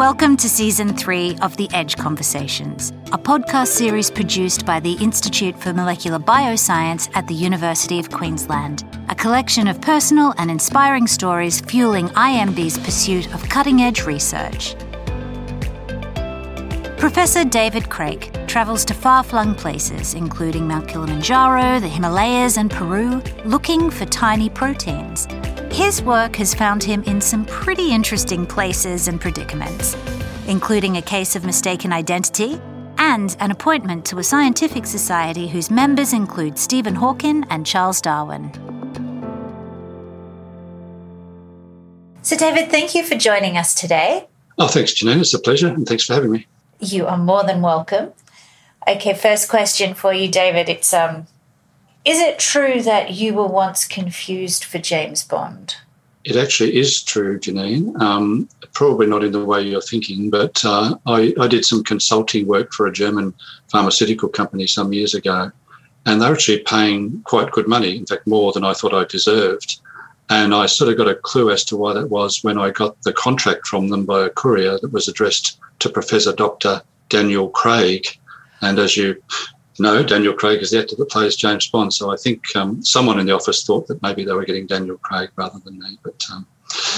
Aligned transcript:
Welcome 0.00 0.38
to 0.38 0.48
season 0.48 0.96
three 0.96 1.36
of 1.42 1.58
The 1.58 1.68
Edge 1.74 1.98
Conversations, 1.98 2.90
a 3.12 3.18
podcast 3.18 3.66
series 3.66 4.10
produced 4.10 4.64
by 4.64 4.80
the 4.80 4.94
Institute 4.94 5.54
for 5.60 5.74
Molecular 5.74 6.18
Bioscience 6.18 7.10
at 7.12 7.28
the 7.28 7.34
University 7.34 7.98
of 7.98 8.10
Queensland, 8.10 8.82
a 9.10 9.14
collection 9.14 9.68
of 9.68 9.78
personal 9.82 10.32
and 10.38 10.50
inspiring 10.50 11.06
stories 11.06 11.60
fueling 11.60 12.08
IMB's 12.08 12.78
pursuit 12.78 13.30
of 13.34 13.46
cutting 13.50 13.82
edge 13.82 14.06
research. 14.06 14.74
Professor 16.96 17.44
David 17.44 17.90
Craik 17.90 18.48
travels 18.48 18.86
to 18.86 18.94
far 18.94 19.22
flung 19.22 19.54
places, 19.54 20.14
including 20.14 20.66
Mount 20.66 20.88
Kilimanjaro, 20.88 21.78
the 21.78 21.88
Himalayas, 21.88 22.56
and 22.56 22.70
Peru, 22.70 23.22
looking 23.44 23.90
for 23.90 24.06
tiny 24.06 24.48
proteins. 24.48 25.28
His 25.80 26.02
work 26.02 26.36
has 26.36 26.54
found 26.54 26.84
him 26.84 27.02
in 27.04 27.22
some 27.22 27.46
pretty 27.46 27.90
interesting 27.90 28.44
places 28.44 29.08
and 29.08 29.18
predicaments, 29.18 29.96
including 30.46 30.98
a 30.98 31.02
case 31.02 31.34
of 31.34 31.44
mistaken 31.46 31.90
identity 31.90 32.60
and 32.98 33.34
an 33.40 33.50
appointment 33.50 34.04
to 34.04 34.18
a 34.18 34.22
scientific 34.22 34.84
society 34.84 35.48
whose 35.48 35.70
members 35.70 36.12
include 36.12 36.58
Stephen 36.58 36.94
Hawking 36.94 37.46
and 37.48 37.64
Charles 37.64 38.02
Darwin. 38.02 38.52
So, 42.20 42.36
David, 42.36 42.70
thank 42.70 42.94
you 42.94 43.02
for 43.02 43.16
joining 43.16 43.56
us 43.56 43.74
today. 43.74 44.28
Oh, 44.58 44.68
thanks, 44.68 44.92
Janine. 44.92 45.20
It's 45.20 45.32
a 45.32 45.38
pleasure, 45.38 45.68
and 45.68 45.88
thanks 45.88 46.04
for 46.04 46.12
having 46.12 46.30
me. 46.30 46.46
You 46.80 47.06
are 47.06 47.18
more 47.18 47.42
than 47.42 47.62
welcome. 47.62 48.12
Okay, 48.86 49.14
first 49.14 49.48
question 49.48 49.94
for 49.94 50.12
you, 50.12 50.30
David. 50.30 50.68
It's 50.68 50.92
um, 50.92 51.26
is 52.04 52.18
it 52.18 52.38
true 52.38 52.82
that 52.82 53.12
you 53.12 53.34
were 53.34 53.46
once 53.46 53.86
confused 53.86 54.64
for 54.64 54.78
James 54.78 55.22
Bond? 55.22 55.76
It 56.24 56.36
actually 56.36 56.76
is 56.76 57.02
true, 57.02 57.38
Janine. 57.38 57.98
Um, 58.00 58.48
probably 58.72 59.06
not 59.06 59.24
in 59.24 59.32
the 59.32 59.44
way 59.44 59.62
you're 59.62 59.80
thinking, 59.80 60.30
but 60.30 60.62
uh, 60.64 60.96
I, 61.06 61.34
I, 61.40 61.48
did 61.48 61.64
some 61.64 61.82
consulting 61.82 62.46
work 62.46 62.72
for 62.72 62.86
a 62.86 62.92
German 62.92 63.32
pharmaceutical 63.70 64.28
company 64.28 64.66
some 64.66 64.92
years 64.92 65.14
ago, 65.14 65.50
and 66.04 66.20
they're 66.20 66.32
actually 66.32 66.58
paying 66.58 67.22
quite 67.22 67.52
good 67.52 67.68
money, 67.68 67.96
in 67.96 68.06
fact, 68.06 68.26
more 68.26 68.52
than 68.52 68.64
I 68.64 68.74
thought 68.74 68.94
I 68.94 69.04
deserved. 69.04 69.80
And 70.28 70.54
I 70.54 70.66
sort 70.66 70.90
of 70.90 70.98
got 70.98 71.08
a 71.08 71.14
clue 71.16 71.50
as 71.50 71.64
to 71.64 71.76
why 71.76 71.94
that 71.94 72.08
was 72.08 72.44
when 72.44 72.58
I 72.58 72.70
got 72.70 73.00
the 73.02 73.12
contract 73.12 73.66
from 73.66 73.88
them 73.88 74.04
by 74.04 74.26
a 74.26 74.30
courier 74.30 74.78
that 74.78 74.92
was 74.92 75.08
addressed 75.08 75.58
to 75.80 75.88
Professor 75.88 76.32
Dr. 76.32 76.82
Daniel 77.08 77.48
Craig. 77.48 78.06
And 78.60 78.78
as 78.78 78.96
you 78.96 79.20
know, 79.80 80.02
Daniel 80.02 80.34
Craig 80.34 80.60
is 80.62 80.70
the 80.70 80.80
actor 80.80 80.96
that 80.96 81.10
plays 81.10 81.36
James 81.36 81.68
Bond. 81.68 81.92
So 81.92 82.12
I 82.12 82.16
think 82.16 82.44
um, 82.56 82.82
someone 82.82 83.18
in 83.18 83.26
the 83.26 83.34
office 83.34 83.64
thought 83.64 83.86
that 83.88 84.02
maybe 84.02 84.24
they 84.24 84.32
were 84.32 84.44
getting 84.44 84.66
Daniel 84.66 84.98
Craig 84.98 85.30
rather 85.36 85.58
than 85.60 85.78
me. 85.78 85.98
But 86.02 86.24
um, 86.32 86.46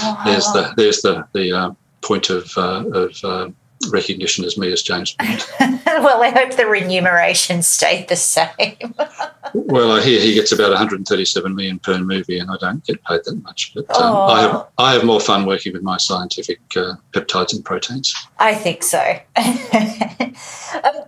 oh, 0.01 0.21
there's 0.25 0.45
the 0.45 0.73
there's 0.77 1.01
the 1.01 1.27
the 1.33 1.51
uh, 1.51 1.71
point 2.01 2.29
of 2.29 2.51
uh, 2.57 2.85
of 2.93 3.23
uh, 3.23 3.49
recognition 3.91 4.45
as 4.45 4.57
me 4.57 4.71
as 4.71 4.81
James 4.81 5.13
Bond. 5.13 5.45
well, 5.85 6.21
I 6.23 6.29
hope 6.29 6.55
the 6.55 6.65
remuneration 6.65 7.61
stayed 7.63 8.07
the 8.07 8.15
same. 8.15 8.93
well, 9.53 9.91
I 9.91 10.01
hear 10.01 10.19
he 10.19 10.33
gets 10.33 10.51
about 10.51 10.69
137 10.69 11.55
million 11.55 11.79
per 11.79 11.99
movie, 11.99 12.39
and 12.39 12.49
I 12.49 12.57
don't 12.57 12.83
get 12.85 13.03
paid 13.03 13.21
that 13.25 13.41
much. 13.43 13.73
But 13.73 13.89
um, 13.91 14.15
oh. 14.15 14.25
I 14.25 14.41
have 14.41 14.67
I 14.77 14.93
have 14.93 15.03
more 15.03 15.19
fun 15.19 15.45
working 15.45 15.73
with 15.73 15.83
my 15.83 15.97
scientific 15.97 16.59
uh, 16.75 16.95
peptides 17.11 17.53
and 17.53 17.63
proteins. 17.63 18.13
I 18.39 18.55
think 18.55 18.83
so. 18.83 19.19
um, 19.35 21.05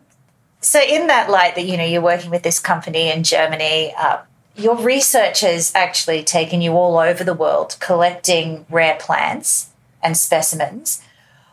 so, 0.65 0.81
in 0.81 1.07
that 1.07 1.29
light, 1.29 1.55
that 1.55 1.65
you 1.65 1.77
know, 1.77 1.85
you're 1.85 2.01
working 2.01 2.31
with 2.31 2.43
this 2.43 2.59
company 2.59 3.11
in 3.11 3.23
Germany. 3.23 3.93
Uh, 3.97 4.17
your 4.55 4.77
research 4.77 5.41
has 5.41 5.71
actually 5.75 6.23
taken 6.23 6.61
you 6.61 6.71
all 6.71 6.97
over 6.97 7.23
the 7.23 7.33
world 7.33 7.75
collecting 7.79 8.65
rare 8.69 8.97
plants 8.99 9.69
and 10.01 10.17
specimens. 10.17 11.01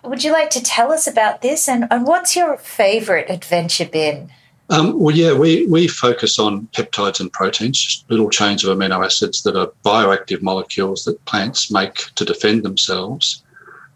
Would 0.02 0.24
you 0.24 0.32
like 0.32 0.50
to 0.50 0.62
tell 0.62 0.92
us 0.92 1.06
about 1.06 1.42
this 1.42 1.68
and, 1.68 1.86
and 1.90 2.06
what's 2.06 2.34
your 2.34 2.56
favourite 2.56 3.28
adventure 3.28 3.84
been? 3.84 4.30
Um, 4.70 4.98
well, 4.98 5.14
yeah, 5.14 5.34
we, 5.34 5.66
we 5.66 5.86
focus 5.88 6.38
on 6.38 6.68
peptides 6.68 7.20
and 7.20 7.32
proteins, 7.32 7.78
just 7.78 8.10
little 8.10 8.30
chains 8.30 8.64
of 8.64 8.76
amino 8.76 9.04
acids 9.04 9.42
that 9.42 9.56
are 9.56 9.70
bioactive 9.84 10.40
molecules 10.40 11.04
that 11.04 11.22
plants 11.26 11.70
make 11.70 12.14
to 12.14 12.24
defend 12.24 12.62
themselves. 12.62 13.42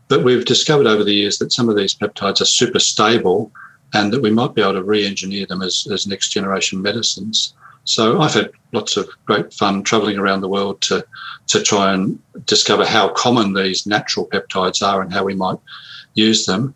But 0.08 0.24
we've 0.24 0.44
discovered 0.44 0.86
over 0.86 1.02
the 1.02 1.14
years 1.14 1.38
that 1.38 1.52
some 1.52 1.68
of 1.68 1.76
these 1.76 1.94
peptides 1.94 2.40
are 2.40 2.46
super 2.46 2.78
stable 2.78 3.50
and 3.94 4.12
that 4.12 4.22
we 4.22 4.30
might 4.30 4.54
be 4.54 4.62
able 4.62 4.74
to 4.74 4.82
re 4.82 5.06
engineer 5.06 5.46
them 5.46 5.62
as, 5.62 5.86
as 5.92 6.06
next 6.06 6.30
generation 6.30 6.82
medicines. 6.82 7.54
So 7.84 8.20
I've 8.20 8.34
had 8.34 8.50
lots 8.72 8.96
of 8.96 9.08
great 9.26 9.54
fun 9.54 9.84
traveling 9.84 10.18
around 10.18 10.40
the 10.40 10.48
world 10.48 10.80
to, 10.82 11.06
to 11.48 11.62
try 11.62 11.94
and 11.94 12.18
discover 12.44 12.84
how 12.84 13.10
common 13.10 13.52
these 13.52 13.86
natural 13.86 14.26
peptides 14.26 14.84
are 14.86 15.00
and 15.00 15.12
how 15.12 15.24
we 15.24 15.34
might 15.34 15.58
use 16.14 16.46
them. 16.46 16.74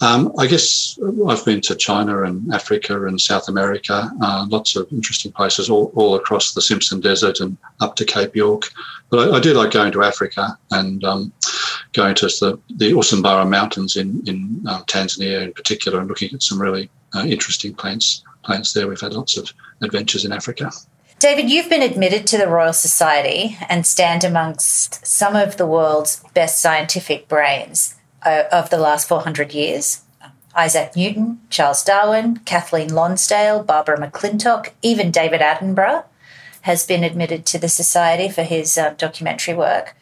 Um, 0.00 0.32
I 0.38 0.46
guess 0.46 0.98
I've 1.26 1.44
been 1.44 1.60
to 1.62 1.74
China 1.76 2.24
and 2.24 2.52
Africa 2.52 3.06
and 3.06 3.20
South 3.20 3.48
America, 3.48 4.10
uh, 4.20 4.46
lots 4.48 4.76
of 4.76 4.90
interesting 4.92 5.32
places 5.32 5.70
all, 5.70 5.92
all 5.94 6.16
across 6.16 6.52
the 6.52 6.60
Simpson 6.60 7.00
Desert 7.00 7.40
and 7.40 7.56
up 7.80 7.94
to 7.96 8.04
Cape 8.04 8.34
York. 8.34 8.64
But 9.08 9.30
I, 9.30 9.36
I 9.36 9.40
do 9.40 9.54
like 9.54 9.70
going 9.70 9.92
to 9.92 10.02
Africa 10.02 10.58
and 10.72 11.04
um, 11.04 11.32
going 11.92 12.16
to 12.16 12.26
the, 12.26 12.58
the 12.76 12.92
Usambara 12.92 13.48
Mountains 13.48 13.96
in, 13.96 14.22
in 14.26 14.62
uh, 14.68 14.82
Tanzania 14.84 15.42
in 15.42 15.52
particular 15.52 16.00
and 16.00 16.08
looking 16.08 16.34
at 16.34 16.42
some 16.42 16.60
really 16.60 16.90
uh, 17.14 17.24
interesting 17.24 17.72
plants, 17.72 18.24
plants 18.42 18.72
there. 18.72 18.88
We've 18.88 19.00
had 19.00 19.14
lots 19.14 19.36
of 19.36 19.52
adventures 19.80 20.24
in 20.24 20.32
Africa. 20.32 20.72
David, 21.20 21.48
you've 21.48 21.70
been 21.70 21.82
admitted 21.82 22.26
to 22.26 22.36
the 22.36 22.48
Royal 22.48 22.72
Society 22.72 23.56
and 23.68 23.86
stand 23.86 24.24
amongst 24.24 25.06
some 25.06 25.36
of 25.36 25.56
the 25.56 25.66
world's 25.66 26.22
best 26.34 26.60
scientific 26.60 27.28
brains 27.28 27.94
uh, 28.24 28.44
of 28.52 28.70
the 28.70 28.78
last 28.78 29.08
400 29.08 29.52
years. 29.52 30.02
Isaac 30.56 30.94
Newton, 30.96 31.40
Charles 31.50 31.82
Darwin, 31.82 32.36
Kathleen 32.44 32.94
Lonsdale, 32.94 33.62
Barbara 33.62 33.98
McClintock, 33.98 34.70
even 34.82 35.10
David 35.10 35.40
Attenborough 35.40 36.04
has 36.62 36.86
been 36.86 37.04
admitted 37.04 37.44
to 37.44 37.58
the 37.58 37.68
Society 37.68 38.28
for 38.28 38.42
his 38.42 38.78
uh, 38.78 38.94
documentary 38.96 39.52
work. 39.52 39.94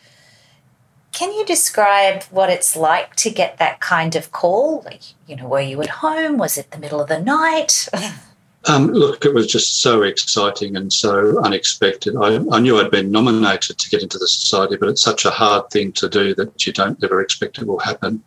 Can 1.10 1.32
you 1.32 1.44
describe 1.44 2.22
what 2.24 2.50
it's 2.50 2.76
like 2.76 3.16
to 3.16 3.30
get 3.30 3.58
that 3.58 3.80
kind 3.80 4.14
of 4.14 4.30
call? 4.30 4.82
Like, 4.84 5.02
you 5.26 5.34
know, 5.34 5.48
were 5.48 5.60
you 5.60 5.82
at 5.82 5.88
home? 5.88 6.38
Was 6.38 6.56
it 6.56 6.70
the 6.70 6.78
middle 6.78 7.00
of 7.00 7.08
the 7.08 7.18
night? 7.18 7.88
Um, 8.68 8.88
look, 8.88 9.24
it 9.24 9.34
was 9.34 9.48
just 9.48 9.80
so 9.80 10.02
exciting 10.02 10.76
and 10.76 10.92
so 10.92 11.42
unexpected. 11.42 12.14
I, 12.16 12.36
I, 12.52 12.60
knew 12.60 12.78
I'd 12.78 12.92
been 12.92 13.10
nominated 13.10 13.76
to 13.78 13.90
get 13.90 14.02
into 14.02 14.18
the 14.18 14.28
society, 14.28 14.76
but 14.76 14.88
it's 14.88 15.02
such 15.02 15.24
a 15.24 15.30
hard 15.30 15.68
thing 15.70 15.90
to 15.92 16.08
do 16.08 16.32
that 16.36 16.64
you 16.64 16.72
don't 16.72 17.02
ever 17.02 17.20
expect 17.20 17.58
it 17.58 17.66
will 17.66 17.80
happen. 17.80 18.22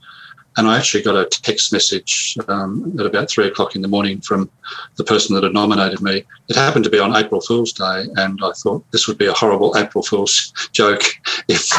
And 0.57 0.67
I 0.67 0.77
actually 0.77 1.03
got 1.03 1.15
a 1.15 1.25
text 1.25 1.73
message 1.73 2.37
um, 2.47 2.95
at 2.97 3.05
about 3.05 3.29
three 3.29 3.47
o'clock 3.47 3.75
in 3.75 3.81
the 3.81 3.89
morning 3.89 4.21
from 4.21 4.49
the 4.95 5.03
person 5.03 5.35
that 5.35 5.43
had 5.43 5.53
nominated 5.53 6.01
me. 6.01 6.23
It 6.47 6.55
happened 6.55 6.85
to 6.85 6.89
be 6.89 6.99
on 6.99 7.15
April 7.15 7.41
Fool's 7.41 7.73
Day, 7.73 8.05
and 8.15 8.39
I 8.41 8.51
thought 8.51 8.89
this 8.91 9.07
would 9.07 9.17
be 9.17 9.25
a 9.25 9.33
horrible 9.33 9.77
April 9.77 10.03
Fool's 10.03 10.53
joke 10.71 11.03
if 11.47 11.71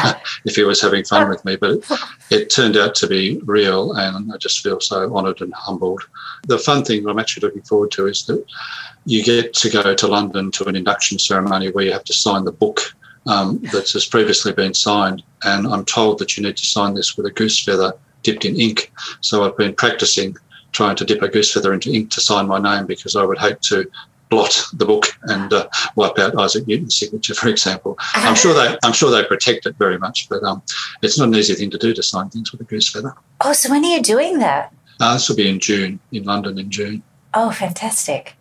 if 0.45 0.55
he 0.55 0.63
was 0.63 0.81
having 0.81 1.03
fun 1.03 1.29
with 1.29 1.43
me. 1.45 1.55
But 1.55 1.71
it, 1.71 1.85
it 2.29 2.49
turned 2.49 2.77
out 2.77 2.95
to 2.95 3.07
be 3.07 3.39
real, 3.45 3.93
and 3.93 4.31
I 4.31 4.37
just 4.37 4.61
feel 4.61 4.79
so 4.79 5.15
honoured 5.15 5.41
and 5.41 5.53
humbled. 5.53 6.03
The 6.47 6.59
fun 6.59 6.83
thing 6.83 7.07
I'm 7.07 7.19
actually 7.19 7.47
looking 7.47 7.63
forward 7.63 7.91
to 7.91 8.07
is 8.07 8.25
that 8.25 8.45
you 9.05 9.23
get 9.23 9.53
to 9.55 9.69
go 9.69 9.93
to 9.93 10.07
London 10.07 10.51
to 10.51 10.65
an 10.65 10.75
induction 10.75 11.19
ceremony 11.19 11.71
where 11.71 11.85
you 11.85 11.91
have 11.91 12.03
to 12.05 12.13
sign 12.13 12.43
the 12.43 12.51
book 12.51 12.81
um, 13.25 13.59
that 13.71 13.89
has 13.91 14.05
previously 14.05 14.53
been 14.53 14.73
signed, 14.73 15.23
and 15.43 15.67
I'm 15.67 15.85
told 15.85 16.19
that 16.19 16.37
you 16.37 16.43
need 16.43 16.57
to 16.57 16.65
sign 16.65 16.93
this 16.93 17.17
with 17.17 17.25
a 17.25 17.31
goose 17.31 17.63
feather 17.63 17.93
dipped 18.23 18.45
in 18.45 18.59
ink. 18.59 18.91
So 19.21 19.43
I've 19.43 19.57
been 19.57 19.75
practicing 19.75 20.35
trying 20.71 20.95
to 20.97 21.05
dip 21.05 21.21
a 21.21 21.27
goose 21.27 21.53
feather 21.53 21.73
into 21.73 21.91
ink 21.91 22.11
to 22.11 22.21
sign 22.21 22.47
my 22.47 22.59
name 22.59 22.85
because 22.85 23.15
I 23.15 23.23
would 23.23 23.37
hate 23.37 23.61
to 23.63 23.89
blot 24.29 24.65
the 24.73 24.85
book 24.85 25.05
and 25.23 25.53
uh, 25.53 25.67
wipe 25.95 26.19
out 26.19 26.39
Isaac 26.39 26.67
Newton's 26.67 26.97
signature, 26.97 27.33
for 27.33 27.49
example. 27.49 27.97
I'm 28.13 28.35
sure 28.35 28.53
they 28.53 28.77
I'm 28.83 28.93
sure 28.93 29.11
they 29.11 29.23
protect 29.23 29.65
it 29.65 29.75
very 29.77 29.97
much, 29.97 30.27
but 30.29 30.43
um, 30.43 30.61
it's 31.01 31.17
not 31.17 31.29
an 31.29 31.35
easy 31.35 31.55
thing 31.55 31.69
to 31.71 31.77
do 31.77 31.93
to 31.93 32.03
sign 32.03 32.29
things 32.29 32.51
with 32.51 32.61
a 32.61 32.65
goose 32.65 32.89
feather. 32.89 33.15
Oh, 33.41 33.53
so 33.53 33.69
when 33.69 33.83
are 33.83 33.87
you 33.95 34.01
doing 34.01 34.39
that? 34.39 34.73
Uh, 34.99 35.13
this 35.13 35.29
will 35.29 35.35
be 35.35 35.47
in 35.47 35.59
June, 35.59 35.99
in 36.11 36.23
London 36.23 36.57
in 36.57 36.71
June. 36.71 37.03
Oh, 37.33 37.51
fantastic. 37.51 38.35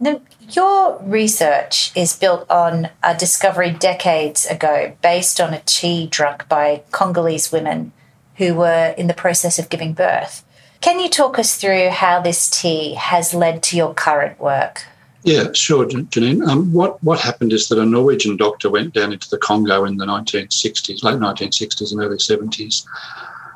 Now, 0.00 0.20
your 0.50 0.98
research 1.00 1.92
is 1.94 2.16
built 2.16 2.50
on 2.50 2.88
a 3.04 3.16
discovery 3.16 3.70
decades 3.70 4.44
ago 4.46 4.96
based 5.00 5.40
on 5.40 5.54
a 5.54 5.62
tea 5.64 6.08
drunk 6.08 6.48
by 6.48 6.82
Congolese 6.90 7.52
women 7.52 7.92
who 8.36 8.54
were 8.54 8.94
in 8.98 9.06
the 9.06 9.14
process 9.14 9.60
of 9.60 9.68
giving 9.68 9.92
birth. 9.92 10.44
Can 10.80 10.98
you 10.98 11.08
talk 11.08 11.38
us 11.38 11.54
through 11.54 11.90
how 11.90 12.20
this 12.20 12.50
tea 12.50 12.94
has 12.94 13.32
led 13.32 13.62
to 13.64 13.76
your 13.76 13.94
current 13.94 14.40
work? 14.40 14.86
Yeah, 15.24 15.52
sure, 15.52 15.86
Janine. 15.86 16.46
Um, 16.48 16.72
what 16.72 17.02
what 17.02 17.20
happened 17.20 17.52
is 17.52 17.68
that 17.68 17.78
a 17.78 17.86
Norwegian 17.86 18.36
doctor 18.36 18.70
went 18.70 18.94
down 18.94 19.12
into 19.12 19.30
the 19.30 19.38
Congo 19.38 19.84
in 19.84 19.96
the 19.98 20.06
1960s, 20.06 21.04
late 21.04 21.18
1960s 21.20 21.92
and 21.92 22.00
early 22.00 22.16
70s, 22.16 22.84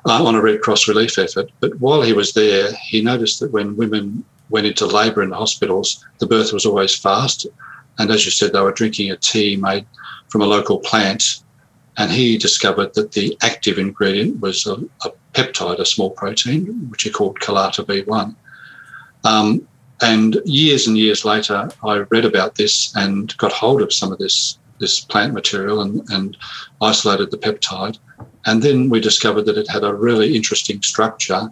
uh, 0.07 0.25
on 0.25 0.37
a 0.37 0.43
Red 0.43 0.61
Cross 0.61 0.89
relief 0.89 1.19
effort. 1.19 1.51
But 1.61 1.81
while 1.81 2.03
he 2.03 2.13
was 2.13 2.35
there, 2.35 2.73
he 2.73 3.03
noticed 3.03 3.41
that 3.41 3.53
when 3.53 3.77
women 3.77 4.25
went 4.51 4.67
into 4.67 4.87
labour 4.87 5.23
in 5.23 5.31
the 5.31 5.37
hospitals, 5.37 6.05
the 6.19 6.27
birth 6.27 6.53
was 6.53 6.67
always 6.67 6.95
fast. 6.97 7.47
And 7.99 8.11
as 8.11 8.25
you 8.25 8.31
said, 8.31 8.53
they 8.53 8.61
were 8.61 8.73
drinking 8.73 9.11
a 9.11 9.17
tea 9.17 9.57
made 9.57 9.87
from 10.29 10.43
a 10.43 10.47
local 10.47 10.79
plant 10.81 11.41
And 11.99 12.11
he 12.13 12.39
discovered 12.39 12.95
that 12.95 13.13
the 13.13 13.37
active 13.43 13.79
ingredient 13.79 14.41
was 14.41 14.67
a, 14.67 14.75
a 15.05 15.13
peptide, 15.35 15.79
a 15.79 15.87
small 15.87 16.11
protein, 16.11 16.89
which 16.91 17.03
he 17.03 17.11
called 17.11 17.41
Kalata 17.41 17.85
B1. 17.85 18.35
Um, 19.25 19.67
and 20.01 20.41
years 20.45 20.87
and 20.87 20.97
years 20.99 21.25
later, 21.25 21.71
I 21.83 21.99
read 22.11 22.25
about 22.25 22.57
this 22.57 22.95
and 22.97 23.35
got 23.39 23.53
hold 23.53 23.83
of 23.83 23.93
some 23.93 24.13
of 24.13 24.19
this 24.19 24.59
this 24.79 25.01
plant 25.01 25.33
material 25.33 25.81
and, 25.81 26.07
and 26.11 26.37
isolated 26.83 27.31
the 27.31 27.39
peptide. 27.39 27.99
And 28.45 28.63
then 28.63 28.91
we 28.91 29.01
discovered 29.01 29.47
that 29.47 29.57
it 29.57 29.71
had 29.71 29.85
a 29.85 29.95
really 29.95 30.37
interesting 30.37 30.83
structure 30.83 31.51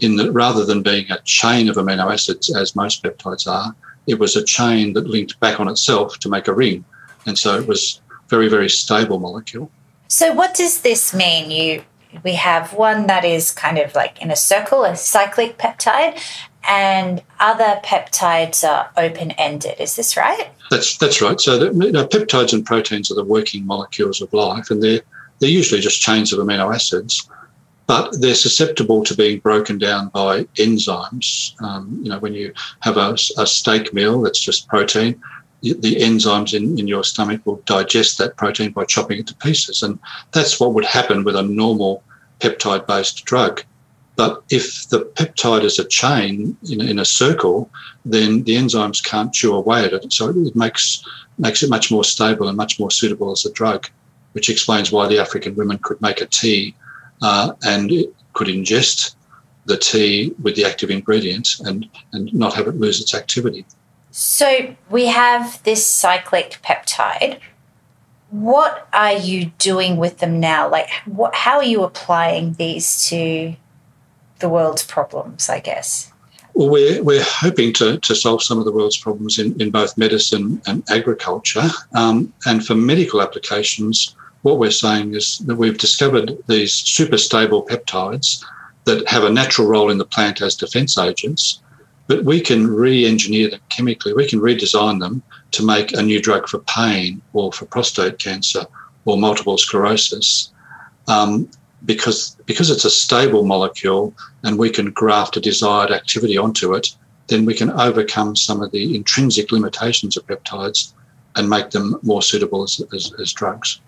in 0.00 0.16
that 0.16 0.32
rather 0.32 0.64
than 0.64 0.82
being 0.82 1.08
a 1.10 1.20
chain 1.22 1.68
of 1.68 1.76
amino 1.76 2.12
acids, 2.12 2.54
as 2.54 2.74
most 2.74 3.04
peptides 3.04 3.46
are, 3.46 3.74
it 4.08 4.18
was 4.18 4.34
a 4.34 4.44
chain 4.44 4.94
that 4.94 5.06
linked 5.06 5.38
back 5.38 5.60
on 5.60 5.68
itself 5.68 6.18
to 6.18 6.28
make 6.28 6.48
a 6.48 6.52
ring. 6.52 6.84
And 7.24 7.38
so 7.38 7.56
it 7.56 7.68
was 7.68 8.00
very, 8.28 8.48
very 8.48 8.68
stable 8.68 9.20
molecule. 9.20 9.70
So 10.08 10.32
what 10.32 10.54
does 10.54 10.82
this 10.82 11.14
mean? 11.14 11.50
You 11.50 11.84
we 12.24 12.34
have 12.34 12.72
one 12.72 13.06
that 13.08 13.24
is 13.24 13.50
kind 13.50 13.78
of 13.78 13.94
like 13.94 14.20
in 14.22 14.30
a 14.30 14.36
circle, 14.36 14.84
a 14.84 14.96
cyclic 14.96 15.58
peptide, 15.58 16.18
and 16.66 17.22
other 17.40 17.80
peptides 17.84 18.66
are 18.68 18.90
open 18.96 19.32
ended. 19.32 19.76
Is 19.78 19.96
this 19.96 20.16
right? 20.16 20.48
That's 20.70 20.98
that's 20.98 21.22
right. 21.22 21.40
So 21.40 21.58
the, 21.58 21.86
you 21.86 21.92
know, 21.92 22.06
peptides 22.06 22.52
and 22.52 22.64
proteins 22.64 23.10
are 23.10 23.14
the 23.14 23.24
working 23.24 23.66
molecules 23.66 24.20
of 24.20 24.32
life, 24.32 24.70
and 24.70 24.82
they're 24.82 25.00
they're 25.38 25.50
usually 25.50 25.80
just 25.80 26.00
chains 26.00 26.32
of 26.32 26.38
amino 26.38 26.74
acids, 26.74 27.28
but 27.86 28.20
they're 28.20 28.34
susceptible 28.34 29.04
to 29.04 29.14
being 29.14 29.38
broken 29.40 29.78
down 29.78 30.08
by 30.08 30.44
enzymes. 30.56 31.60
Um, 31.62 32.00
you 32.02 32.10
know, 32.10 32.18
when 32.18 32.34
you 32.34 32.52
have 32.80 32.96
a, 32.96 33.16
a 33.38 33.46
steak 33.46 33.92
meal 33.92 34.22
that's 34.22 34.40
just 34.40 34.68
protein, 34.68 35.20
the 35.62 35.96
enzymes 35.96 36.54
in, 36.54 36.78
in 36.78 36.86
your 36.86 37.04
stomach 37.04 37.42
will 37.44 37.62
digest 37.66 38.18
that 38.18 38.36
protein 38.36 38.72
by 38.72 38.84
chopping 38.84 39.18
it 39.18 39.26
to 39.28 39.34
pieces. 39.36 39.82
And 39.82 39.98
that's 40.32 40.60
what 40.60 40.74
would 40.74 40.84
happen 40.84 41.24
with 41.24 41.36
a 41.36 41.42
normal 41.42 42.02
peptide 42.40 42.86
based 42.86 43.24
drug. 43.24 43.62
But 44.16 44.42
if 44.50 44.88
the 44.88 45.00
peptide 45.00 45.62
is 45.62 45.78
a 45.78 45.84
chain 45.84 46.56
in, 46.70 46.80
in 46.80 46.98
a 46.98 47.04
circle, 47.04 47.70
then 48.04 48.42
the 48.44 48.56
enzymes 48.56 49.04
can't 49.04 49.32
chew 49.32 49.54
away 49.54 49.84
at 49.84 49.92
it. 49.92 50.10
So 50.12 50.30
it 50.30 50.56
makes, 50.56 51.04
makes 51.38 51.62
it 51.62 51.70
much 51.70 51.90
more 51.90 52.02
stable 52.02 52.48
and 52.48 52.56
much 52.56 52.80
more 52.80 52.90
suitable 52.90 53.30
as 53.30 53.44
a 53.44 53.52
drug, 53.52 53.88
which 54.32 54.48
explains 54.48 54.90
why 54.90 55.06
the 55.06 55.18
African 55.18 55.54
women 55.54 55.78
could 55.78 56.00
make 56.00 56.22
a 56.22 56.26
tea 56.26 56.74
uh, 57.20 57.52
and 57.62 57.92
could 58.32 58.48
ingest 58.48 59.14
the 59.66 59.76
tea 59.76 60.32
with 60.42 60.56
the 60.56 60.64
active 60.64 60.90
ingredient 60.90 61.60
and, 61.60 61.88
and 62.12 62.32
not 62.32 62.54
have 62.54 62.68
it 62.68 62.76
lose 62.76 63.00
its 63.00 63.14
activity. 63.14 63.66
So 64.12 64.74
we 64.88 65.06
have 65.06 65.62
this 65.64 65.86
cyclic 65.86 66.58
peptide. 66.64 67.38
What 68.30 68.88
are 68.94 69.12
you 69.12 69.52
doing 69.58 69.98
with 69.98 70.18
them 70.18 70.40
now? 70.40 70.70
Like, 70.70 70.88
what, 71.04 71.34
how 71.34 71.56
are 71.56 71.64
you 71.64 71.82
applying 71.82 72.54
these 72.54 73.06
to 73.08 73.56
the 74.38 74.48
world's 74.48 74.84
problems, 74.84 75.48
I 75.48 75.60
guess? 75.60 76.12
Well, 76.54 76.70
we're, 76.70 77.02
we're 77.02 77.24
hoping 77.24 77.72
to, 77.74 77.98
to 77.98 78.14
solve 78.14 78.42
some 78.42 78.58
of 78.58 78.64
the 78.64 78.72
world's 78.72 78.96
problems 78.96 79.38
in, 79.38 79.60
in 79.60 79.70
both 79.70 79.98
medicine 79.98 80.60
and 80.66 80.82
agriculture. 80.90 81.68
Um, 81.94 82.32
and 82.46 82.64
for 82.64 82.74
medical 82.74 83.20
applications, 83.20 84.14
what 84.42 84.58
we're 84.58 84.70
saying 84.70 85.14
is 85.14 85.38
that 85.40 85.56
we've 85.56 85.78
discovered 85.78 86.36
these 86.46 86.72
super 86.72 87.18
stable 87.18 87.66
peptides 87.66 88.44
that 88.84 89.06
have 89.08 89.24
a 89.24 89.30
natural 89.30 89.66
role 89.66 89.90
in 89.90 89.98
the 89.98 90.04
plant 90.04 90.40
as 90.40 90.54
defense 90.54 90.96
agents 90.96 91.60
but 92.06 92.24
we 92.24 92.40
can 92.40 92.66
re-engineer 92.66 93.50
them 93.50 93.60
chemically. 93.68 94.12
We 94.12 94.26
can 94.26 94.40
redesign 94.40 95.00
them 95.00 95.22
to 95.52 95.64
make 95.64 95.92
a 95.92 96.02
new 96.02 96.20
drug 96.20 96.48
for 96.48 96.58
pain 96.60 97.20
or 97.32 97.52
for 97.52 97.66
prostate 97.66 98.18
cancer 98.18 98.64
or 99.04 99.18
multiple 99.18 99.58
sclerosis. 99.58 100.52
Um, 101.08 101.50
because 101.84 102.36
because 102.46 102.70
it's 102.70 102.84
a 102.84 102.90
stable 102.90 103.44
molecule 103.44 104.14
and 104.42 104.58
we 104.58 104.70
can 104.70 104.90
graft 104.90 105.36
a 105.36 105.40
desired 105.40 105.90
activity 105.90 106.36
onto 106.36 106.74
it, 106.74 106.88
then 107.28 107.44
we 107.44 107.54
can 107.54 107.70
overcome 107.70 108.36
some 108.36 108.62
of 108.62 108.70
the 108.72 108.94
intrinsic 108.96 109.52
limitations 109.52 110.16
of 110.16 110.26
peptides 110.26 110.92
and 111.34 111.50
make 111.50 111.70
them 111.70 111.98
more 112.02 112.22
suitable 112.22 112.62
as, 112.62 112.80
as, 112.94 113.12
as 113.20 113.32
drugs. 113.32 113.80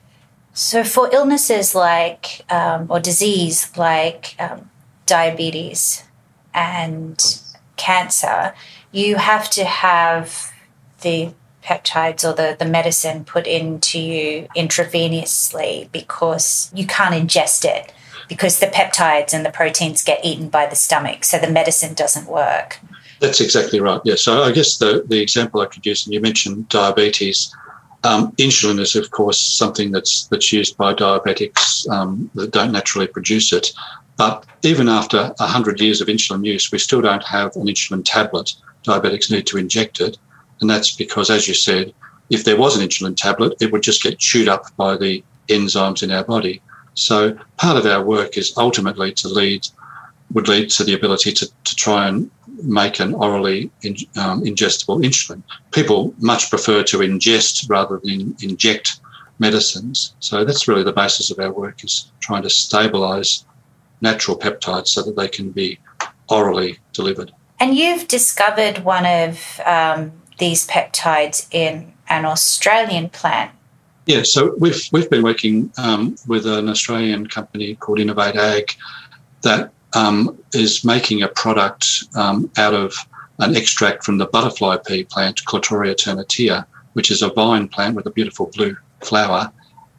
So, 0.53 0.85
for 0.85 1.09
illnesses 1.13 1.75
like 1.75 2.45
um, 2.51 2.87
or 2.91 3.01
disease 3.01 3.71
like 3.77 4.35
um, 4.39 4.71
diabetes 5.07 6.05
and 6.53 7.19
cancer, 7.77 8.55
you 8.93 9.17
have 9.17 9.49
to 9.51 9.65
have 9.65 10.53
the 11.03 11.33
peptides 11.69 12.25
or 12.25 12.35
the, 12.35 12.57
the 12.59 12.65
medicine 12.65 13.25
put 13.25 13.47
into 13.47 14.01
you 14.01 14.49
intravenously 14.57 15.93
because 15.93 16.71
you 16.75 16.87
can't 16.87 17.15
ingest 17.15 17.65
it 17.65 17.93
because 18.29 18.61
the 18.61 18.67
peptides 18.67 19.35
and 19.35 19.45
the 19.45 19.51
proteins 19.51 20.03
get 20.03 20.25
eaten 20.25 20.49
by 20.49 20.67
the 20.67 20.77
stomach, 20.77 21.25
so 21.25 21.39
the 21.39 21.51
medicine 21.51 21.95
doesn't 21.95 22.27
work. 22.27 22.79
That's 23.21 23.41
exactly 23.41 23.81
right. 23.81 24.01
Yeah. 24.05 24.15
So 24.15 24.43
I 24.43 24.53
guess 24.53 24.79
the, 24.79 25.05
the 25.09 25.21
example 25.21 25.61
I 25.61 25.67
could 25.67 25.85
use, 25.85 26.07
and 26.07 26.15
you 26.15 26.21
mentioned 26.21 26.69
diabetes. 26.69 27.55
Um, 28.05 28.31
insulin 28.33 28.79
is, 28.79 28.95
of 28.95 29.11
course, 29.11 29.41
something 29.41 29.91
that's 29.91 30.29
that's 30.29 30.53
used 30.53 30.77
by 30.77 30.95
diabetics 30.95 31.89
um, 31.89 32.31
that 32.35 32.53
don't 32.53 32.71
naturally 32.71 33.09
produce 33.09 33.53
it. 33.53 33.73
But 34.17 34.47
even 34.63 34.89
after 34.89 35.33
100 35.39 35.81
years 35.81 36.01
of 36.01 36.09
insulin 36.09 36.45
use, 36.45 36.71
we 36.71 36.79
still 36.79 37.01
don't 37.01 37.25
have 37.25 37.57
an 37.57 37.67
insulin 37.67 38.03
tablet. 38.05 38.53
Diabetics 38.85 39.31
need 39.31 39.47
to 39.49 39.59
inject 39.59 40.01
it. 40.01 40.17
And 40.61 40.69
that's 40.69 40.95
because, 40.95 41.31
as 41.31 41.47
you 41.49 41.55
said, 41.55 41.93
if 42.31 42.45
there 42.45 42.59
was 42.59 42.77
an 42.77 42.87
insulin 42.87 43.17
tablet, 43.17 43.55
it 43.61 43.73
would 43.73 43.83
just 43.83 44.03
get 44.03 44.19
chewed 44.19 44.49
up 44.49 44.65
by 44.77 44.97
the 44.97 45.25
enzymes 45.49 46.03
in 46.03 46.11
our 46.11 46.25
body. 46.25 46.61
So 46.95 47.39
part 47.57 47.77
of 47.77 47.87
our 47.87 48.05
work 48.05 48.37
is 48.37 48.53
ultimately 48.57 49.13
to 49.13 49.29
lead, 49.29 49.67
would 50.33 50.49
lead 50.49 50.71
to 50.71 50.85
the 50.85 50.95
ability 50.95 51.33
to, 51.33 51.47
to 51.65 51.77
try 51.77 52.09
and 52.09 52.31
make 52.63 53.01
an 53.01 53.15
orally 53.15 53.71
in, 53.83 53.97
um, 54.17 54.43
ingestible 54.43 55.03
insulin. 55.05 55.43
People 55.71 56.15
much 56.19 56.51
prefer 56.51 56.83
to 56.85 56.99
ingest 56.99 57.71
rather 57.71 58.01
than 58.03 58.37
inject 58.43 59.01
medicines. 59.39 60.15
So 60.19 60.45
that's 60.45 60.67
really 60.67 60.83
the 60.83 60.93
basis 60.93 61.31
of 61.31 61.39
our 61.39 61.53
work 61.53 61.85
is 61.85 62.11
trying 62.21 62.43
to 62.43 62.51
stabilize 62.51 63.47
natural 64.01 64.37
peptides 64.39 64.89
so 64.89 65.03
that 65.03 65.17
they 65.17 65.29
can 65.29 65.51
be 65.51 65.79
orally 66.29 66.79
delivered. 66.93 67.33
And 67.61 67.77
you've 67.77 68.07
discovered 68.09 68.85
one 68.85 69.07
of 69.07 69.61
um, 69.65 70.13
these 70.39 70.67
peptides 70.67 71.47
in 71.53 71.93
an 72.09 72.25
Australian 72.25 73.11
plant. 73.11 73.51
Yeah, 74.07 74.23
so 74.23 74.55
we've 74.59 74.89
we've 74.91 75.11
been 75.11 75.23
working 75.23 75.71
um, 75.77 76.17
with 76.27 76.47
an 76.47 76.69
Australian 76.69 77.27
company 77.27 77.75
called 77.75 78.01
Innovate 78.01 78.37
Ag 78.37 78.75
that 79.43 79.71
um, 79.95 80.39
is 80.55 80.85
making 80.85 81.23
a 81.23 81.29
product 81.29 82.05
um, 82.15 82.51
out 82.57 82.75
of 82.75 82.95
an 83.39 83.55
extract 83.55 84.05
from 84.05 84.19
the 84.19 84.27
butterfly 84.27 84.77
pea 84.79 85.05
plant, 85.05 85.45
Clitoria 85.45 85.95
ternatea, 85.95 86.65
which 86.95 87.11
is 87.11 87.23
a 87.23 87.29
vine 87.29 87.69
plant 87.69 87.95
with 87.95 88.07
a 88.07 88.11
beautiful 88.11 88.51
blue 88.55 88.77
flower. 89.01 89.53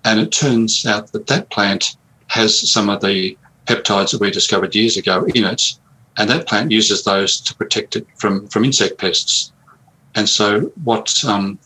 And 0.05 0.19
it 0.19 0.31
turns 0.31 0.85
out 0.85 1.11
that 1.11 1.27
that 1.27 1.49
plant 1.49 1.95
has 2.27 2.71
some 2.71 2.89
of 2.89 3.01
the 3.01 3.37
peptides 3.65 4.11
that 4.11 4.21
we 4.21 4.31
discovered 4.31 4.75
years 4.75 4.97
ago 4.97 5.25
in 5.35 5.45
it, 5.45 5.61
and 6.17 6.29
that 6.29 6.47
plant 6.47 6.71
uses 6.71 7.03
those 7.03 7.39
to 7.41 7.55
protect 7.55 7.95
it 7.95 8.07
from, 8.17 8.47
from 8.47 8.65
insect 8.65 8.97
pests. 8.97 9.51
And 10.15 10.27
so, 10.27 10.71
what 10.83 11.23
um, 11.25 11.59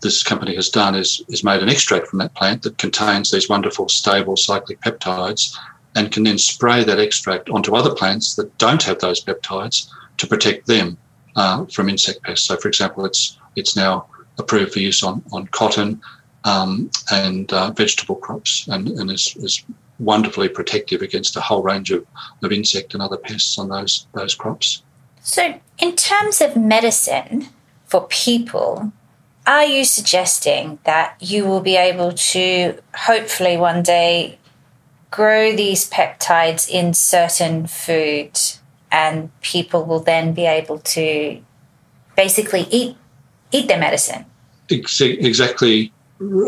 this 0.00 0.22
company 0.22 0.54
has 0.54 0.68
done 0.68 0.94
is, 0.94 1.22
is 1.28 1.42
made 1.42 1.62
an 1.62 1.68
extract 1.68 2.08
from 2.08 2.18
that 2.20 2.34
plant 2.34 2.62
that 2.62 2.78
contains 2.78 3.30
these 3.30 3.48
wonderful, 3.48 3.88
stable 3.88 4.36
cyclic 4.36 4.80
peptides 4.80 5.56
and 5.96 6.12
can 6.12 6.22
then 6.22 6.38
spray 6.38 6.84
that 6.84 7.00
extract 7.00 7.48
onto 7.48 7.74
other 7.74 7.94
plants 7.94 8.36
that 8.36 8.56
don't 8.58 8.82
have 8.82 9.00
those 9.00 9.24
peptides 9.24 9.90
to 10.18 10.26
protect 10.26 10.66
them 10.66 10.96
uh, 11.36 11.64
from 11.66 11.88
insect 11.88 12.22
pests. 12.22 12.46
So, 12.46 12.56
for 12.56 12.68
example, 12.68 13.04
it's, 13.04 13.38
it's 13.56 13.76
now 13.76 14.06
approved 14.38 14.72
for 14.72 14.78
use 14.78 15.02
on, 15.02 15.22
on 15.32 15.46
cotton 15.48 16.00
um, 16.44 16.90
and 17.10 17.52
uh, 17.52 17.70
vegetable 17.72 18.16
crops 18.16 18.68
and, 18.68 18.88
and 18.88 19.10
is, 19.10 19.34
is 19.36 19.64
wonderfully 19.98 20.48
protective 20.48 21.02
against 21.02 21.36
a 21.36 21.40
whole 21.40 21.62
range 21.62 21.90
of, 21.90 22.06
of 22.42 22.52
insect 22.52 22.94
and 22.94 23.02
other 23.02 23.16
pests 23.16 23.58
on 23.58 23.68
those 23.68 24.06
those 24.12 24.34
crops. 24.34 24.82
So, 25.20 25.60
in 25.78 25.96
terms 25.96 26.40
of 26.40 26.56
medicine 26.56 27.48
for 27.88 28.06
people, 28.06 28.92
are 29.46 29.64
you 29.64 29.84
suggesting 29.84 30.78
that 30.84 31.16
you 31.20 31.44
will 31.46 31.60
be 31.60 31.76
able 31.76 32.12
to 32.12 32.78
hopefully 32.94 33.56
one 33.56 33.82
day 33.82 34.38
grow 35.10 35.56
these 35.56 35.88
peptides 35.90 36.68
in 36.68 36.92
certain 36.92 37.66
food 37.66 38.38
and 38.92 39.30
people 39.40 39.84
will 39.84 40.00
then 40.00 40.34
be 40.34 40.44
able 40.44 40.78
to 40.78 41.40
basically 42.14 42.66
eat 42.70 42.96
eat 43.50 43.68
their 43.68 43.80
medicine? 43.80 44.26
Exactly 44.70 45.92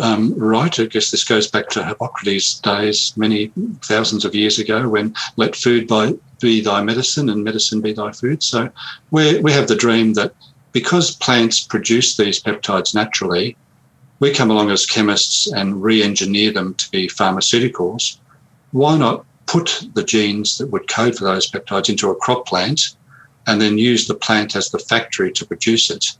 um, 0.02 0.34
right. 0.36 0.78
I 0.78 0.84
guess 0.86 1.10
this 1.10 1.24
goes 1.24 1.48
back 1.48 1.68
to 1.70 1.84
Hippocrates' 1.84 2.60
days, 2.60 3.14
many 3.16 3.52
thousands 3.82 4.24
of 4.24 4.34
years 4.34 4.58
ago, 4.58 4.88
when 4.88 5.14
let 5.36 5.56
food 5.56 5.86
by, 5.86 6.14
be 6.40 6.60
thy 6.60 6.82
medicine 6.82 7.28
and 7.28 7.44
medicine 7.44 7.80
be 7.80 7.92
thy 7.92 8.12
food. 8.12 8.42
So 8.42 8.70
we 9.10 9.40
we 9.40 9.52
have 9.52 9.68
the 9.68 9.76
dream 9.76 10.14
that 10.14 10.34
because 10.72 11.16
plants 11.16 11.60
produce 11.60 12.16
these 12.16 12.42
peptides 12.42 12.94
naturally, 12.94 13.56
we 14.20 14.32
come 14.32 14.50
along 14.50 14.70
as 14.70 14.86
chemists 14.86 15.50
and 15.52 15.82
re 15.82 16.02
engineer 16.02 16.52
them 16.52 16.74
to 16.74 16.90
be 16.90 17.08
pharmaceuticals, 17.08 18.18
why 18.72 18.96
not 18.96 19.24
put 19.46 19.86
the 19.94 20.04
genes 20.04 20.58
that 20.58 20.68
would 20.68 20.88
code 20.88 21.16
for 21.16 21.24
those 21.24 21.50
peptides 21.50 21.88
into 21.88 22.10
a 22.10 22.16
crop 22.16 22.46
plant 22.46 22.96
and 23.46 23.60
then 23.60 23.78
use 23.78 24.06
the 24.06 24.14
plant 24.14 24.54
as 24.54 24.70
the 24.70 24.78
factory 24.78 25.32
to 25.32 25.46
produce 25.46 25.90
it? 25.90 26.16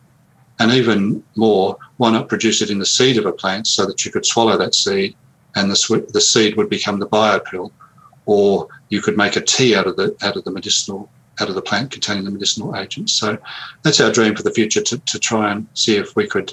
And 0.58 0.72
even 0.72 1.22
more, 1.36 1.78
why 1.98 2.10
not 2.10 2.28
produce 2.28 2.60
it 2.60 2.70
in 2.70 2.78
the 2.78 2.86
seed 2.86 3.18
of 3.18 3.26
a 3.26 3.32
plant 3.32 3.66
so 3.66 3.86
that 3.86 4.04
you 4.04 4.10
could 4.10 4.26
swallow 4.26 4.58
that 4.58 4.74
seed 4.74 5.14
and 5.54 5.70
the, 5.70 6.06
the 6.12 6.20
seed 6.20 6.56
would 6.56 6.68
become 6.68 6.98
the 6.98 7.06
biopill? 7.06 7.70
Or 8.26 8.68
you 8.88 9.00
could 9.00 9.16
make 9.16 9.36
a 9.36 9.40
tea 9.40 9.74
out 9.74 9.86
of 9.86 9.96
the 9.96 10.16
out 10.22 10.36
of 10.36 10.44
the 10.44 10.50
medicinal 10.50 11.10
out 11.40 11.48
of 11.48 11.54
the 11.54 11.62
plant 11.62 11.90
containing 11.90 12.24
the 12.24 12.30
medicinal 12.30 12.76
agents. 12.76 13.12
So 13.12 13.38
that's 13.82 14.00
our 14.00 14.12
dream 14.12 14.34
for 14.34 14.42
the 14.42 14.52
future 14.52 14.82
to, 14.82 14.98
to 14.98 15.18
try 15.18 15.52
and 15.52 15.66
see 15.74 15.96
if 15.96 16.16
we 16.16 16.26
could 16.26 16.52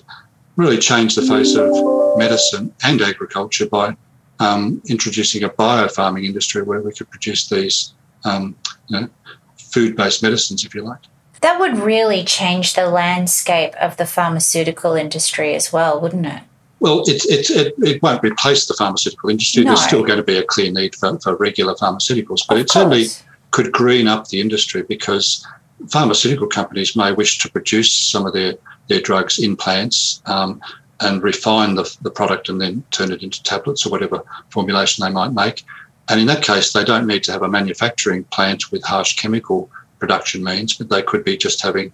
really 0.55 0.77
change 0.77 1.15
the 1.15 1.21
face 1.21 1.55
of 1.55 1.69
medicine 2.17 2.73
and 2.83 3.01
agriculture 3.01 3.67
by 3.67 3.95
um, 4.39 4.81
introducing 4.87 5.43
a 5.43 5.49
biofarming 5.49 6.25
industry 6.25 6.61
where 6.61 6.81
we 6.81 6.91
could 6.91 7.09
produce 7.09 7.47
these 7.47 7.93
um, 8.25 8.55
you 8.87 8.99
know, 8.99 9.09
food-based 9.57 10.21
medicines, 10.23 10.65
if 10.65 10.75
you 10.75 10.81
like. 10.81 10.99
That 11.41 11.59
would 11.59 11.77
really 11.77 12.23
change 12.23 12.73
the 12.73 12.87
landscape 12.87 13.75
of 13.75 13.97
the 13.97 14.05
pharmaceutical 14.05 14.93
industry 14.93 15.53
as 15.53 15.71
well, 15.71 16.01
wouldn't 16.01 16.25
it? 16.25 16.41
Well, 16.79 17.03
it, 17.07 17.25
it, 17.25 17.49
it, 17.49 17.73
it 17.77 18.01
won't 18.01 18.23
replace 18.23 18.65
the 18.67 18.75
pharmaceutical 18.75 19.29
industry. 19.29 19.63
No. 19.63 19.71
There's 19.71 19.83
still 19.83 20.03
going 20.03 20.17
to 20.17 20.23
be 20.23 20.37
a 20.37 20.43
clear 20.43 20.71
need 20.71 20.95
for, 20.95 21.19
for 21.19 21.35
regular 21.35 21.75
pharmaceuticals, 21.75 22.41
but 22.47 22.57
of 22.57 22.61
it 22.61 22.69
course. 22.69 22.73
certainly 22.73 23.05
could 23.51 23.71
green 23.71 24.07
up 24.07 24.27
the 24.27 24.41
industry 24.41 24.83
because 24.83 25.45
pharmaceutical 25.89 26.47
companies 26.47 26.95
may 26.95 27.11
wish 27.11 27.39
to 27.39 27.51
produce 27.51 27.93
some 27.93 28.25
of 28.25 28.33
their, 28.33 28.55
their 28.87 29.01
drugs 29.01 29.39
in 29.39 29.55
plants 29.55 30.21
um, 30.25 30.61
and 30.99 31.21
refine 31.21 31.75
the, 31.75 31.97
the 32.01 32.11
product 32.11 32.49
and 32.49 32.59
then 32.59 32.83
turn 32.91 33.11
it 33.11 33.21
into 33.21 33.41
tablets 33.43 33.85
or 33.85 33.89
whatever 33.89 34.23
formulation 34.49 35.03
they 35.03 35.11
might 35.11 35.33
make. 35.33 35.63
And 36.09 36.19
in 36.19 36.27
that 36.27 36.43
case, 36.43 36.73
they 36.73 36.83
don't 36.83 37.07
need 37.07 37.23
to 37.23 37.31
have 37.31 37.43
a 37.43 37.49
manufacturing 37.49 38.23
plant 38.25 38.71
with 38.71 38.83
harsh 38.83 39.15
chemical 39.17 39.69
production 39.99 40.43
means, 40.43 40.73
but 40.73 40.89
they 40.89 41.01
could 41.01 41.23
be 41.23 41.37
just 41.37 41.61
having, 41.61 41.91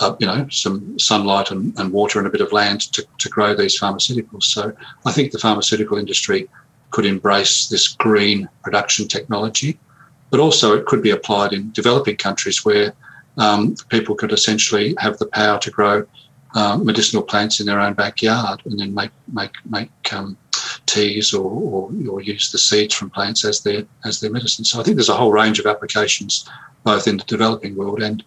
uh, 0.00 0.14
you 0.18 0.26
know, 0.26 0.46
some 0.50 0.98
sunlight 0.98 1.50
and, 1.50 1.78
and, 1.78 1.92
water 1.92 2.18
and 2.18 2.26
a 2.26 2.30
bit 2.30 2.40
of 2.40 2.52
land 2.52 2.80
to, 2.92 3.06
to 3.18 3.28
grow 3.28 3.54
these 3.54 3.78
pharmaceuticals. 3.78 4.44
So 4.44 4.74
I 5.06 5.12
think 5.12 5.32
the 5.32 5.38
pharmaceutical 5.38 5.96
industry 5.96 6.48
could 6.90 7.06
embrace 7.06 7.68
this 7.68 7.88
green 7.88 8.48
production 8.62 9.06
technology, 9.08 9.78
but 10.32 10.40
also 10.40 10.76
it 10.76 10.86
could 10.86 11.02
be 11.02 11.10
applied 11.10 11.52
in 11.52 11.70
developing 11.70 12.16
countries 12.16 12.64
where 12.64 12.92
um, 13.36 13.76
people 13.90 14.16
could 14.16 14.32
essentially 14.32 14.96
have 14.98 15.18
the 15.18 15.26
power 15.26 15.58
to 15.60 15.70
grow 15.70 16.04
um, 16.54 16.84
medicinal 16.84 17.22
plants 17.22 17.60
in 17.60 17.66
their 17.66 17.78
own 17.78 17.94
backyard 17.94 18.60
and 18.64 18.80
then 18.80 18.92
make 18.92 19.10
make 19.32 19.52
make 19.70 20.12
um, 20.12 20.36
teas 20.86 21.32
or, 21.32 21.50
or, 21.50 21.90
or 22.10 22.20
use 22.20 22.50
the 22.50 22.58
seeds 22.58 22.94
from 22.94 23.10
plants 23.10 23.44
as 23.44 23.60
their 23.60 23.84
as 24.04 24.20
their 24.20 24.30
medicine. 24.30 24.64
So 24.64 24.80
I 24.80 24.82
think 24.82 24.96
there's 24.96 25.08
a 25.08 25.14
whole 25.14 25.32
range 25.32 25.58
of 25.60 25.66
applications 25.66 26.48
both 26.82 27.06
in 27.06 27.18
the 27.18 27.24
developing 27.24 27.76
world 27.76 28.02
and 28.02 28.24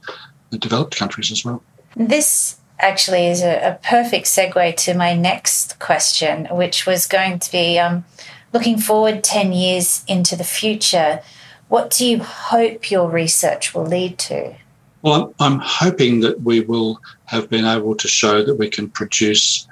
the 0.51 0.57
developed 0.57 0.95
countries 0.95 1.31
as 1.31 1.43
well. 1.43 1.61
This 1.95 2.57
actually 2.79 3.27
is 3.27 3.41
a, 3.41 3.71
a 3.71 3.79
perfect 3.83 4.25
segue 4.25 4.75
to 4.77 4.93
my 4.93 5.15
next 5.15 5.79
question, 5.79 6.47
which 6.51 6.85
was 6.85 7.07
going 7.07 7.39
to 7.39 7.51
be 7.51 7.79
um, 7.79 8.05
looking 8.53 8.77
forward 8.77 9.23
10 9.23 9.53
years 9.53 10.03
into 10.07 10.35
the 10.35 10.43
future. 10.43 11.21
What 11.67 11.89
do 11.89 12.05
you 12.05 12.19
hope 12.19 12.91
your 12.91 13.09
research 13.09 13.73
will 13.73 13.85
lead 13.85 14.17
to? 14.19 14.55
Well, 15.01 15.33
I'm 15.39 15.59
hoping 15.59 16.21
that 16.21 16.41
we 16.41 16.61
will 16.61 16.99
have 17.25 17.49
been 17.49 17.65
able 17.65 17.95
to 17.95 18.07
show 18.07 18.43
that 18.43 18.55
we 18.55 18.69
can 18.69 18.89
produce 18.89 19.67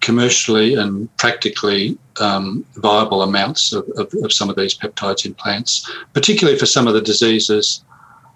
commercially 0.00 0.74
and 0.74 1.14
practically 1.16 1.96
um, 2.20 2.64
viable 2.76 3.22
amounts 3.22 3.72
of, 3.72 3.88
of, 3.96 4.12
of, 4.22 4.32
some 4.32 4.50
of 4.50 4.56
these 4.56 4.76
peptides 4.76 5.24
in 5.24 5.34
plants, 5.34 5.90
particularly 6.12 6.58
for 6.58 6.66
some 6.66 6.86
of 6.86 6.94
the 6.94 7.00
diseases 7.00 7.84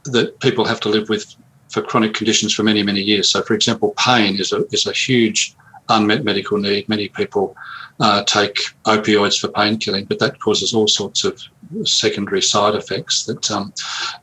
that 0.05 0.41
people 0.41 0.65
have 0.65 0.81
to 0.81 0.89
live 0.89 1.09
with 1.09 1.35
for 1.69 1.83
chronic 1.83 2.15
conditions 2.15 2.55
for 2.55 2.63
many, 2.63 2.83
many 2.83 3.01
years. 3.01 3.29
So, 3.29 3.43
for 3.43 3.55
example, 3.55 3.95
pain 3.99 4.41
is 4.41 4.53
a, 4.53 4.65
is 4.73 4.87
a 4.87 4.93
huge 4.93 5.55
unmet 5.89 6.25
medical 6.25 6.59
need. 6.59 6.89
Many 6.89 7.09
people 7.09 7.57
uh, 8.01 8.25
take 8.25 8.57
opioids 8.85 9.39
for 9.39 9.49
pain 9.49 9.79
killing, 9.79 10.05
but 10.05 10.19
that 10.19 10.41
causes 10.41 10.75
all 10.75 10.89
sorts 10.89 11.25
of 11.25 11.41
secondary 11.85 12.43
side 12.43 12.75
effects 12.75 13.25
that 13.25 13.51
um, 13.51 13.73